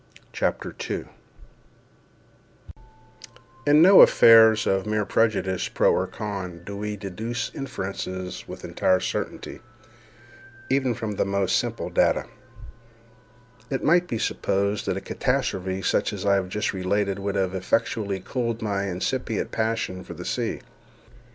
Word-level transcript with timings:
CHAPTER 0.33 0.71
2 0.73 1.07
In 3.67 3.83
no 3.83 4.01
affairs 4.01 4.65
of 4.65 4.87
mere 4.87 5.05
prejudice, 5.05 5.67
pro 5.67 5.93
or 5.93 6.07
con, 6.07 6.63
do 6.65 6.75
we 6.75 6.97
deduce 6.97 7.51
inferences 7.53 8.45
with 8.47 8.65
entire 8.65 8.99
certainty, 8.99 9.59
even 10.71 10.95
from 10.95 11.17
the 11.17 11.23
most 11.23 11.55
simple 11.55 11.91
data. 11.91 12.25
It 13.69 13.83
might 13.83 14.07
be 14.07 14.17
supposed 14.17 14.87
that 14.87 14.97
a 14.97 15.01
catastrophe 15.01 15.83
such 15.83 16.13
as 16.13 16.25
I 16.25 16.33
have 16.33 16.49
just 16.49 16.73
related 16.73 17.19
would 17.19 17.35
have 17.35 17.53
effectually 17.53 18.19
cooled 18.21 18.59
my 18.63 18.85
incipient 18.87 19.51
passion 19.51 20.03
for 20.03 20.15
the 20.15 20.25
sea. 20.25 20.61